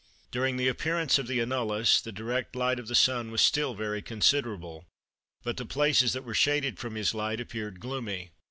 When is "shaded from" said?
6.33-6.95